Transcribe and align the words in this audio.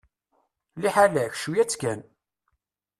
Liḥala-k, 0.81 1.33
cwiya-tt 1.43 1.79
kan. 1.81 1.99